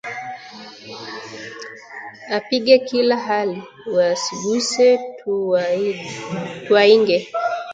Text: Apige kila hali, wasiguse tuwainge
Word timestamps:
Apige 2.37 2.75
kila 2.89 3.15
hali, 3.25 3.57
wasiguse 3.95 4.87
tuwainge 6.67 7.17